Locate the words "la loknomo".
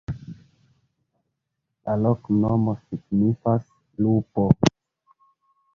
1.89-2.75